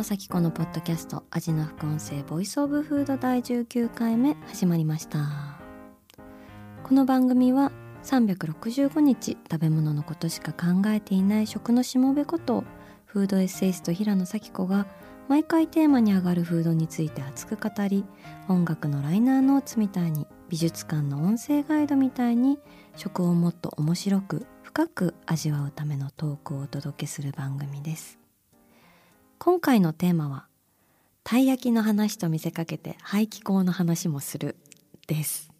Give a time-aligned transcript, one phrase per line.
[0.00, 5.58] 野咲子のポッドキャスト味の副音声ボイスオブフード第19回目始まりました。
[6.84, 7.70] この番組は
[8.04, 12.64] 365日食べ物のことしか考えていない食のしもべこと
[13.04, 14.86] フードエッセイスト平野咲子が
[15.28, 18.06] 毎回テーマに上がるフードについて熱く語り
[18.48, 22.58] 音楽のライナーノーツみたいに美術館の音声ガイドみたいに
[22.96, 28.19] 食をもっと面白く深く味わうためのトークをお届けする番組です。
[29.42, 30.44] 今回のテーマは
[31.24, 34.54] たい焼きの話と見せかけて排気口の話もする
[35.06, 35.50] です。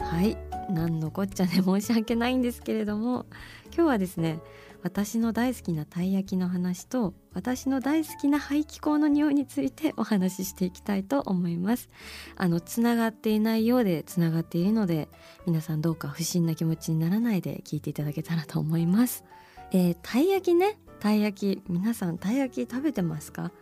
[0.00, 0.36] はい。
[0.68, 3.26] 何のこっちゃね申し訳ないんですけれども
[3.66, 4.40] 今日はですね
[4.84, 11.88] 私の大好きなたい焼きの話と私の大好きな排気口の匂いについてお話ししていきたいと思います。
[12.36, 15.08] あのつながっていないようでつながっているので
[15.46, 19.24] 皆さんどうか不審な気持ちにならないで聞いていただけたらと思います。
[19.72, 20.78] えー、たい焼きね。
[21.00, 23.52] たい焼き皆さんたい焼き食べてますか？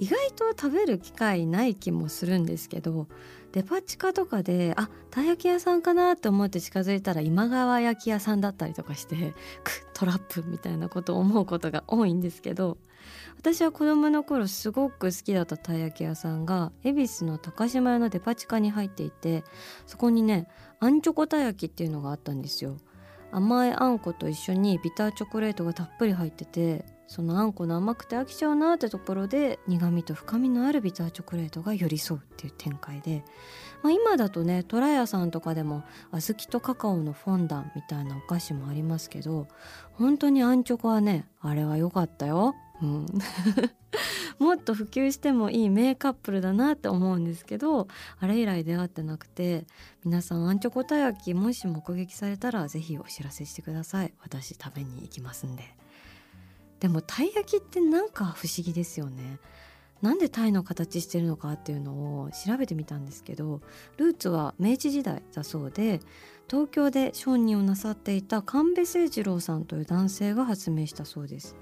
[0.00, 3.06] 意外と食べる機会ない気もするんですけど
[3.52, 12.78] デパ地下とかであたい焼き屋さんかなって思って近づいたら今川焼き屋さんだったりとかして くトラップみたいなことを思うことが多いんですけど
[13.36, 19.44] 私は子供の頃すごく好きだったたい焼き屋さんが恵比寿の高島屋のデパ地下に入っていて
[19.86, 20.48] そこにね
[20.78, 22.78] あんチョコた焼きっていうのがあったんですよ。
[23.32, 33.24] 甘いあんこと一緒にビターチョコレートがたっぷり入っててそのあんこの甘くて飽きちゃうなってところで苦味と深みのあるビターチョコレートが寄り添うっていう展開で、
[33.82, 35.82] まあ、今だとねトラヤさんとかでも
[36.12, 39.48] 小豆とカカオのフォンダンみたいなお菓子もありますけど
[39.94, 42.54] 本当にあんチョコはねあれは良かったよ。
[42.80, 43.06] うん、
[44.38, 47.88] もっと普及してもいい名カップルだなって思うんですけど
[48.20, 49.66] あれ以来出会ってなくて
[50.04, 55.79] 皆さんあんチョコた焼きもし目撃されたら是非お知らせしてください私食べに行きますんで。
[56.80, 59.38] でもたい焼きってなんか不思議ですよね。
[60.02, 63.60] なんでタイの形してるのかっていうのを調べてみたんですけど
[63.98, 66.00] ルーツは明治時代だそうで
[66.48, 71.54] 東京で商人をなさっていた神戸誠二郎さんという男性が発明したそうです。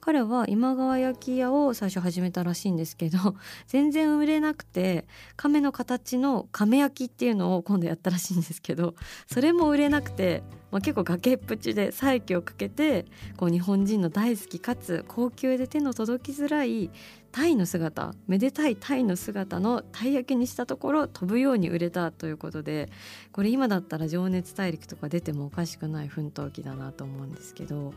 [0.00, 3.36] 彼は今川焼き屋を最初始めたらしいんですけど
[3.68, 5.06] 全然売れなくて
[5.36, 8.94] 亀の形の亀焼きっていうのを今度やったらしいんですけど
[9.30, 13.04] それも売れなくて、まあ、結構崖っぷちで再起をかけて
[13.36, 16.90] こう日本人の大好きかつ高級で手の届きづらい
[17.32, 22.90] タイの姿めでたいタイの姿のたい焼きにしたところ飛ぶように売れたということで
[23.32, 27.94] これ今だったら「情熱大陸」とか出てもおかしくない奮闘記だなと思うんですけど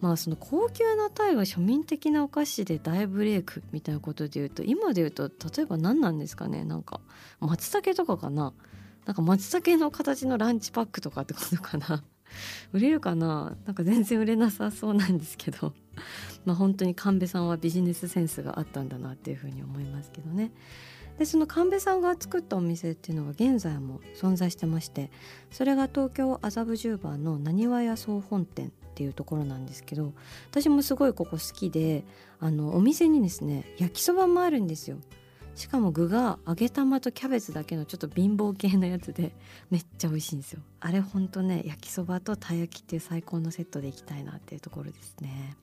[0.00, 6.64] まあその高級なタイが庶民的なお菓子で大ブレイクみたいなことで言うと今で言うと例えば何なんですかね？
[6.64, 7.00] なんか
[7.40, 8.52] 松茸とかかな？
[9.06, 12.02] なんか松茸の形のランチパックとかってことかな？
[12.72, 13.56] 売れるかな？
[13.66, 15.72] なんか全然売れなさそうなんですけど。
[16.46, 20.52] まあ本当に神戸さんはビジネスセンスがあったんだなっていうふうに思いますけどね。
[21.18, 25.10] でその神戸さんが作ったお店っていうのが現在も存在してまして
[25.50, 30.12] それが東京麻布十番のなにわ屋総本店っていうところなんですけど
[30.50, 32.04] 私もすごいここ好きで
[32.38, 34.98] あのお店にですね焼きそばもあるんですよ。
[35.54, 39.32] しかも具が揚げ玉とキャベツだけのちょっと貧乏系のやつで
[39.70, 45.56] めっちゃ美味しいんですよあれほんとね焼きそばとたい焼きっていう最高のセットでいきたいなっていうところですね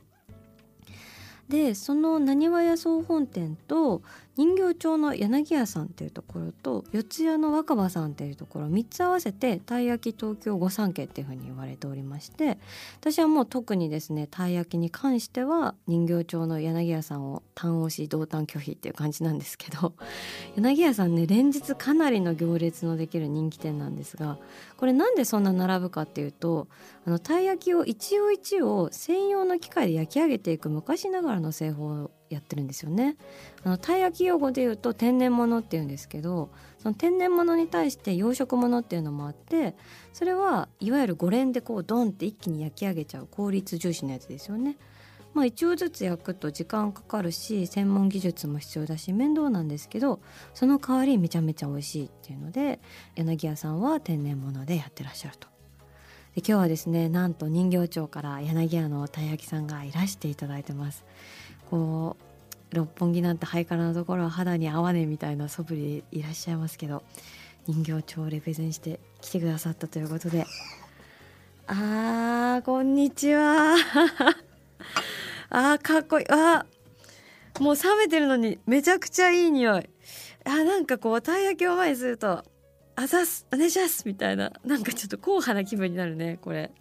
[1.49, 4.03] でそのなにわ屋総本店と
[4.37, 12.59] 人形町の柳屋さんっていうところと四谷の若葉さんっていうところ3つ合わせてたい焼き東京御三家っていうふうに言われておりまして
[12.99, 19.93] 私はもう特にですねたい焼きに関しては人形町の柳屋さんを単押し同担拒否っていう感じなんですけど
[20.55, 24.37] 柳屋さんね連日かなりの行列のできる人気店なんですが
[24.77, 26.67] これなんでそんな並ぶかっていうと
[27.07, 33.17] あのたい焼きを一応一応専用の機械で焼き上げていく昔ながらの製法やってるんですよね。
[33.63, 39.75] あのたい焼き用語で言うと天然物っていうんですけどその天然物に対して養殖物っていうのもあって
[40.13, 44.77] それはいわゆる五連でこうドンって一気に焼き上げちゃう効率重視のやつですよね。
[45.33, 50.19] まあ一応ずつ焼くと時間かかるし専門技術も必要だし面倒なんですけど
[50.55, 52.79] その代わりめちゃめちゃ美味しいっていうので
[53.15, 55.47] 柳屋さんは天然物でやってらっしゃると。
[56.33, 61.05] で今日はですねなんと人形町から柳屋のたい焼きさんがいらしていただいてます。
[61.69, 62.17] こ
[62.71, 67.03] う六本木なんてハイカラなところは肌に合わねえみたいな素振りいらっしゃいますけど
[67.67, 70.45] 人形町をレペゼンして来てくださったということで。
[71.67, 73.75] あーこんにちは。
[75.49, 76.25] あーかっこいい。
[76.29, 76.65] あ
[77.59, 79.89] もう冷めてるのにめちゃくちゃいい匂い。
[80.45, 82.45] あなんかこうたい焼きを前にすると
[82.95, 84.53] 「あざすお願いします」みたいな。
[84.63, 86.71] なんかちょっと硬派な気分になるねこれ。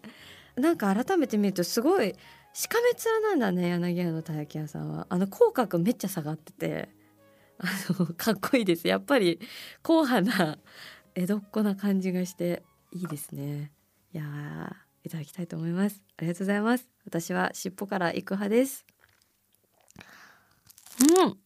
[0.55, 2.15] なんか改めて見るとすごい
[2.57, 5.07] しかめ面なんだね柳屋のたい焼き屋さんは。
[5.11, 6.89] あの口角めっちゃ下がってて。
[7.59, 8.89] あのかっこいいです。
[8.89, 9.41] やっぱり
[9.83, 10.59] 硬派な
[11.15, 12.63] 江戸っ子な感じがして
[12.93, 13.73] いいですね。
[14.15, 14.75] いや
[15.05, 16.03] いただきたいと思います。
[16.17, 16.89] ありがとうございます。
[17.05, 18.87] 私は尻尾から行く派です。
[21.01, 21.27] うん。
[21.27, 21.37] うん。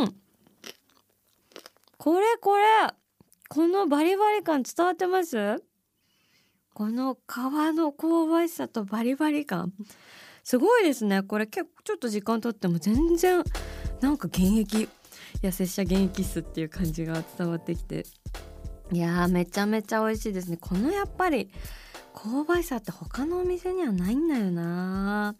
[0.00, 0.14] うん。
[1.98, 2.64] これこれ。
[3.48, 5.64] このバリバリ感伝わってます？
[6.76, 7.38] この皮
[7.74, 9.72] の香ばしさとバリバリ感
[10.44, 11.22] すごいですね。
[11.22, 13.42] これ結構ちょっと時間とっても全然
[14.02, 14.86] なんか現役
[15.40, 18.04] や拙者現役っすっていう感じが伝わってきて。
[18.92, 20.58] いやめちゃめちゃ美味しいですね。
[20.58, 21.50] このやっぱり
[22.14, 25.34] 香ばしさって他のお店にはないんだよな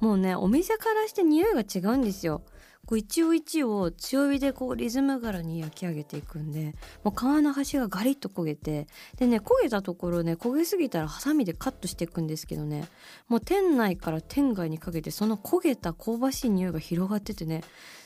[0.00, 2.42] もうねお店からして匂いが違うんですよ。
[2.86, 8.86] こう一応一応強火でこうリズム柄に焼き上げていくんでもう皮の端がガリッと焦げて
[9.18, 12.88] でね焦げたところね焦げすぎたらハサミでカットしていくんですけどね
[13.28, 17.62] もう店内から店外にかけてその焦げた香ばしい匂いが広がっててね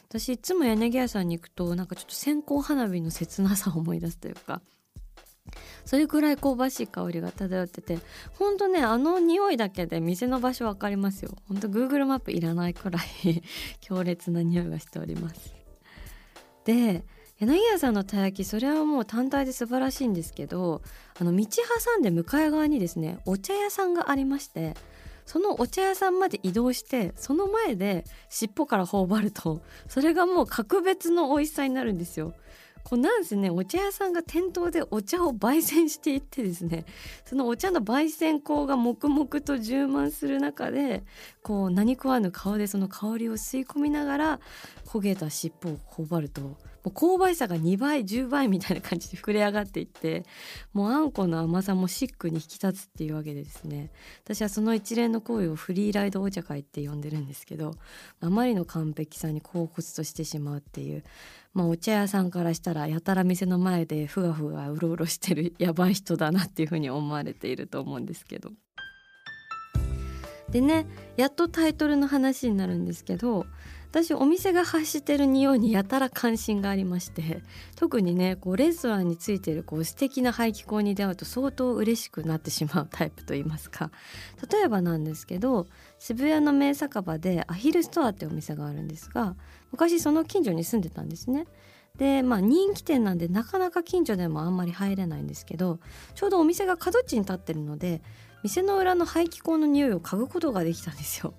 [0.08, 4.62] 私いつも柳屋さんに行くとなんかちょっと線香花火の切なさを思い出すというか
[5.84, 7.98] それくらい香ばしい香りが漂ってて
[8.38, 13.42] ほんとねあの匂いだけで店の場所分かりますよほんと Google マップいらないくらい
[13.80, 15.54] 強烈な匂いがしております
[16.64, 17.04] で
[17.40, 20.82] 柳家さんのたい焼きそれはもう単体で素晴らしいんですけど
[21.20, 24.74] あの道挟んで向かい側にですねお茶屋さんがありまして
[25.28, 32.32] そのお茶屋さんまで移動してその前で尻尾から頬張るとそれがもう格別の美味しさになるんですよ。
[32.88, 36.86] こうなんせねお茶屋さんが店頭でお茶を焙煎していってですね
[37.26, 41.04] そのお茶の焙煎香が黙々と充満する中で
[41.42, 44.40] こう何食わぬ顔でその香りを吸い込みながら
[44.86, 46.56] 焦げた尻尾を頬張ると
[46.88, 50.24] もう香ばしさが2倍10倍みたいな感じで膨れ上がっていって
[50.72, 53.90] もうあんこの甘さもシックに引き立つっていうわけでですね
[54.24, 57.74] 私はその一連の行為をフリーライドお茶会って呼んでるんですけど
[58.20, 61.04] あまりの完璧さに恍惚としてしまうっていう
[61.54, 68.50] まあ、お茶屋さんからしたらやたら店の前でふがふがうろうろしてるやばい人だなっていうふうに思われていると思うんですけど。
[70.50, 70.86] でね
[71.16, 73.46] やっとタイトルの話になるんですけど
[73.90, 77.42] 私お店が発してる匂いにやたら関心がありまして
[77.74, 83.90] 特にねこうレストランについてるこう素敵な排気口に出会うと相当嬉しくなってしまうタイプといいますか
[84.50, 85.66] 例えばなんですけど
[85.98, 89.36] 渋谷の名酒場でアヒルストアってお店があるんですが
[89.72, 91.46] 昔その近所に住んでたんですね。
[91.96, 95.80] でまあ人気店なんでなかなか近所でもあんまり入れないんですけど
[96.14, 98.02] ちょうどお店が角地に立ってるので
[98.44, 101.34] 店の裏の排気口の匂いを嗅ぐことができたんですよ。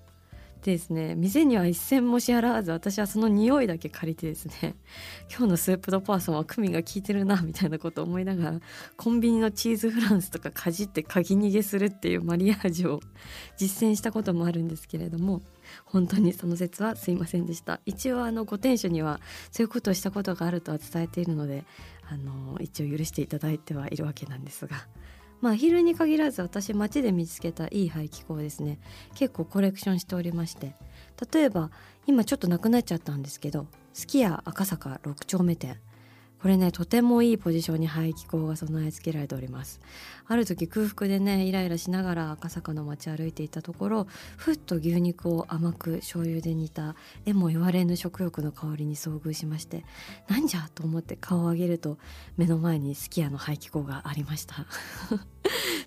[0.62, 4.74] ですね店には一銭も支払わず私はその匂いだけ借りてですね
[5.30, 8.60] 今日のスープドパーソンはクミンが効いてるなみたいなことを思いながら
[8.96, 13.00] コンビニのチーズフランスとかかじって鍵逃げするっていうマリアージュを
[13.56, 15.42] 実践したこともあるんですけれども
[15.84, 17.80] 本当にその説はすいませんでした。
[17.86, 19.20] 一応あのご店主には
[19.52, 21.64] そういうことをしたことがあるとは伝えているので
[22.08, 24.86] あの一応許していただいてはいるわけなんですが
[25.40, 28.78] まあ昼に限らず私街で見つけたいい排気口ですね。
[29.14, 30.74] 結構コレクションしておりまして。
[31.32, 31.70] 例えば
[32.06, 35.78] 今ちょっとなくなっちゃったんですけどすき家赤坂6丁目店。
[36.40, 39.80] これねとてもいいポジションに排気口が備え付けられております。
[40.26, 44.06] ある時空腹でねイライラしながら赤坂の街歩いていたところ
[44.36, 46.94] ふっと牛肉を甘く醤油で煮た
[47.26, 49.84] えも言われぬ食欲の香りに遭遇しまして
[50.28, 51.98] なんじゃと思って顔を上げると
[52.36, 54.66] 目の前にすき家の排気口がありました。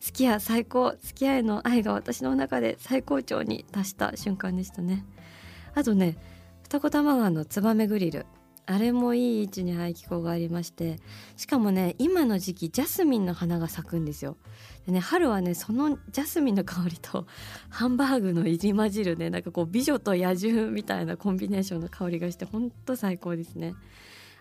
[0.02, 5.06] すき家最高すき家への愛が私の中で最高潮に達した瞬間でしたね。
[5.74, 6.18] あとね
[6.64, 8.26] 二子玉川のツバメグリル。
[8.66, 11.00] あれもいい位置に排気口がありまして
[11.36, 14.38] しかもね今の時期ジャスミンの花が咲くんですよ。
[14.86, 17.26] でね春はねそのジャスミンの香りと
[17.70, 23.76] ハンバーグの入り混じるねなんかこう美女と野獣みたいなコンビネーションの香りがしてほんと最高ですね。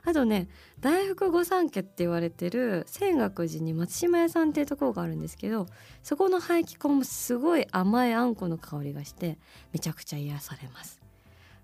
[0.05, 0.49] あとね
[0.81, 5.67] 大福御三家って言われてる泉岳寺に松島屋さんっていうところがあるんですけど
[6.03, 9.39] そこの排気口もすごい甘いあんこの香りがして
[9.73, 11.02] めちゃくちゃ癒されます。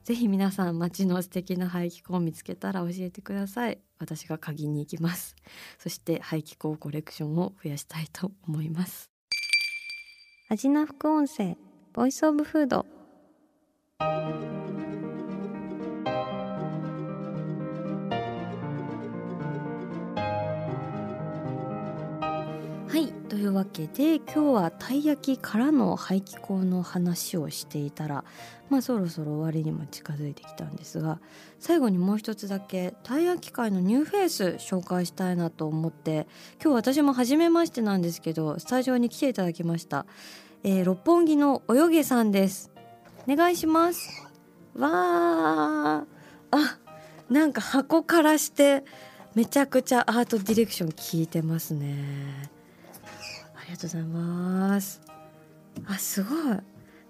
[0.04, 3.78] ぜひ皆さん街の素敵な排気口を見つけたら教えてください。
[3.98, 5.36] 私が鍵に行きます。
[5.78, 9.10] そして排気口コレクションを増やしたいと思います。
[10.48, 11.56] 味な副音声
[11.92, 12.86] ボイスオブフード
[22.98, 23.12] はい。
[23.28, 28.24] というわけで今日はたい焼きからの排気口の話をしていたら
[28.70, 31.20] まあそろそろ終わりにも近づいてきたんですが
[31.60, 36.26] 最後にもう一つだけたい焼き界のニューフェイス紹介したいなと思って
[36.60, 40.04] 今日私も初めましてなんですけどスタジオに来ていただきました、
[40.64, 42.72] えー、六本木の泳げさんです。
[43.28, 44.26] お願いします。
[44.74, 44.90] わー。
[44.90, 46.04] あ
[47.30, 48.82] なんか箱からして
[49.36, 52.57] めちゃくちゃアートディレクション効いてますね。
[53.68, 55.00] ありがとうございます。
[55.86, 56.58] あすごい。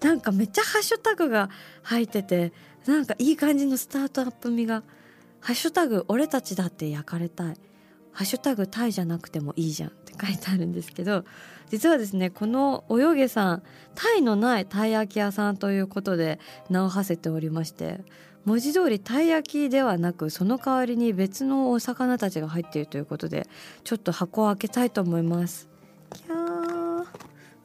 [0.00, 1.50] なんかめっちゃハッシュタグが
[1.82, 2.52] 入ってて
[2.86, 4.82] なんかいい感じのスタートアップ味が
[5.40, 7.56] 「ハッシュタグ俺たちだって焼かれたい」
[8.12, 11.24] 「ハッシュタグタイじゃなくてもいいじゃん」って書いてあるんですけど
[11.68, 13.62] 実はですねこの泳げさん
[13.96, 16.38] タイのないたい焼き屋さんということで
[16.70, 18.00] 名を馳せておりまして
[18.44, 23.48] 文字通りたい焼きではなくその代わりに別のお魚たちが入っているということで
[23.82, 25.68] ちょっと箱を開けたいと思います。
[26.10, 26.37] キャ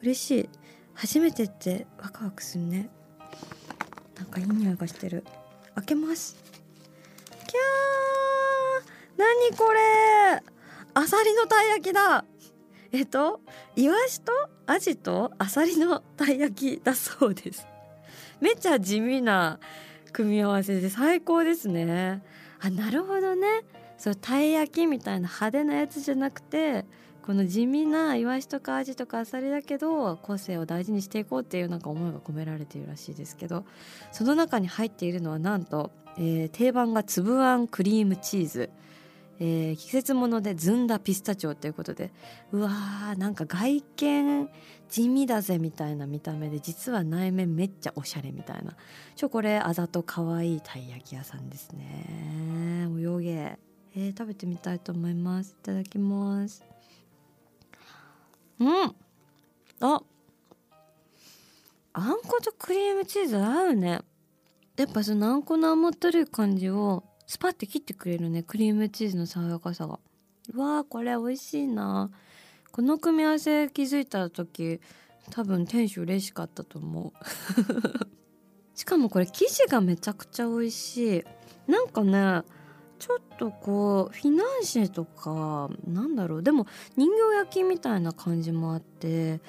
[0.03, 0.49] 嬉しい。
[0.95, 2.89] 初めてってワクワクするね。
[4.17, 5.23] なんかいい匂いがしてる。
[5.75, 6.35] 開けます。
[7.47, 9.17] キャー。
[9.17, 10.43] 何これ。
[10.93, 12.25] アサリのたい焼きだ。
[12.91, 13.39] えっと
[13.77, 14.33] イワシと
[14.67, 17.65] アジとアサリのたい焼きだそうです。
[18.41, 19.57] めっちゃ地味な
[20.11, 22.21] 組み合わせで最高ですね。
[22.59, 23.47] あなるほどね。
[24.03, 26.83] そうたい焼きみたいな派手なやつじゃなくて
[27.25, 33.63] この地味なイワシとかアジとかアサリだけど個性を大事にしていこうっていうなんか思いが込められているらしいですけど
[34.11, 38.69] その中に入っているのはなんと、えー、定番が粒あんクリームチーズ、
[39.39, 42.11] えー、季節物でずんだピスタチオということで
[42.51, 44.49] うわーなんか外見
[44.89, 48.75] 地味だぜみたいな見た目で実は内面めっちゃおしゃれみたいな。
[49.15, 52.89] ちょこれあざと可愛いたい焼き屋さんですね。
[52.99, 53.57] 泳げ、
[53.95, 55.51] えー、食べてみたいと思います。
[55.51, 56.63] いただきます。
[58.59, 58.95] うん。
[59.81, 60.01] あ。
[61.95, 64.01] あんことクリームチーズ合うね。
[64.77, 68.41] やっぱそのあんこの甘ったるい感じをスパッて切ってくれるね。
[68.41, 69.99] クリームチーズの爽やかさが。
[70.53, 72.09] うわーこれ美味しいな。
[72.71, 74.81] この組み合わせ気づいた時
[75.29, 77.25] 多分店主嬉しかったと思う。
[78.73, 81.23] しかもこれ生地がめちゃくちゃ美味しい。
[81.67, 82.41] なんかね
[83.05, 86.43] ちょっとこうフィナンシェとかなんだろう。
[86.43, 89.41] でも人形焼きみたいな感じもあって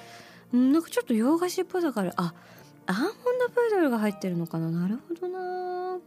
[0.51, 2.11] なんかちょっと洋菓子っぽさがある。
[2.17, 2.33] あ
[2.85, 4.69] アーモンドプードルが入ってるのかな。
[4.69, 5.99] なるほどな。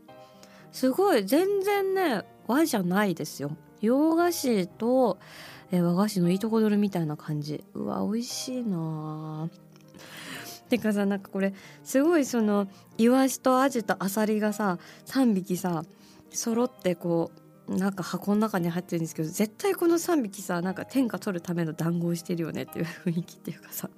[0.72, 1.24] すごい。
[1.24, 3.56] 全然ね和じゃないですよ。
[3.80, 5.16] 洋菓子と
[5.72, 7.64] え和菓子のいいとこ取りみたいな感じ。
[7.72, 9.48] うわ美味しいな。
[10.68, 15.82] てかさなんかこれすごいそのイワシとアジとアサリがさ3匹さ
[16.30, 17.30] 揃ってこ
[17.68, 23.90] うなんか箱の中に入ってるんですけど絶対この3匹さなんか天下取るための談合してるよねっていう雰囲気っていうかさ。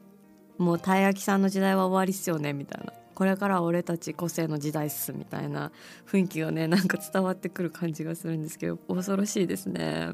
[0.58, 2.92] もうたい焼きさんの時代は終わりっすよねみたいな。
[3.14, 5.72] これから俺たち個性の時代っすみたいな
[6.06, 10.10] 雰囲気がねなんか伝わってくる感じがするんですけど恐ろしいですね。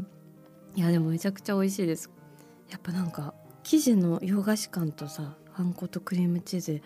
[0.76, 2.10] いやでもめちゃくちゃ美味しいです。
[2.70, 6.82] やっぱなんか生地の洋菓子感とさあんことクリームチーズ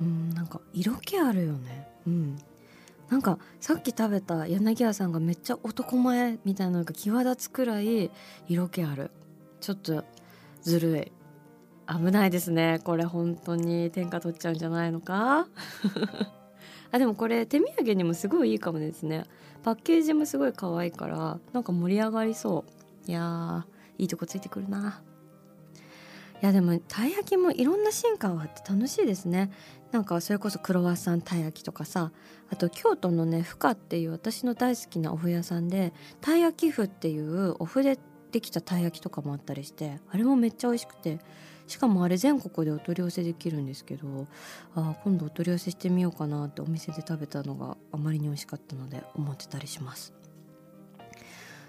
[0.00, 1.88] うんなんか色気あるよね。
[2.06, 2.36] うん。
[3.08, 8.10] なんかさっき食べた柳家さんがめっちゃ男前みたいなのが際立つくらい
[8.48, 9.10] 色気ある。
[9.60, 10.04] ちょっと
[10.62, 11.12] ずるい。
[11.88, 12.80] 危ないですね。
[12.82, 15.46] これ本当に天下取っちゃうんじゃないのか？
[16.92, 19.24] あでもこれ手土産にもすごいいいかもですね。
[19.62, 22.64] パッケージもすごい可愛いからなんか盛り上がりそ
[23.06, 23.10] う。
[23.10, 23.66] いや
[23.98, 25.00] いいとこついてくるな。
[26.40, 29.50] やでもたい焼きもいろんな進化があって楽しいですね
[29.92, 32.12] なんかそれこそクロワッサンたい焼きとかさ
[32.50, 37.98] あと京都のねふかっていう私の大好きなお麩屋さんでたい焼き麩っていうお麩で
[38.32, 41.20] できたたい焼きとかもあったりしてあれもめっちゃ美味しくて
[41.66, 44.26] しかもあれ全国でお取り寄せできるんですけど
[44.74, 50.15] あ今度お取り寄せしてみようかなってお店で食べたのがあまりに美味しかったので思ってたりします。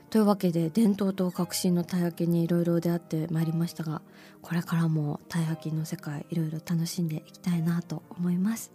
[0.09, 4.01] というわけで伝統と革新のたい焼きにいろいろ出会ってまいりましたが
[4.41, 8.71] これからもたい焼きの世界いろいろ楽しんでいきたいなと思います。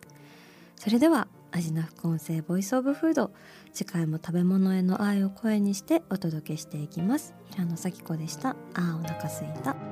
[0.77, 3.31] それでは味な副音声ボイスオブフード
[3.73, 7.35] 次回も食べ物への愛を声にしてお届けしていきます。
[7.51, 8.51] 平野咲子でした。
[8.51, 9.92] あーお腹すいた。